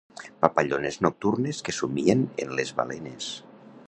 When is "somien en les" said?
1.81-2.73